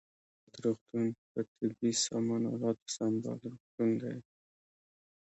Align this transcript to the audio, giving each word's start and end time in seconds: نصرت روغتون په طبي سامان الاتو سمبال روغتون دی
نصرت 0.03 0.59
روغتون 0.63 1.05
په 1.31 1.39
طبي 1.57 1.91
سامان 2.05 2.43
الاتو 2.53 2.85
سمبال 2.95 3.39
روغتون 3.45 3.89
دی 4.01 4.15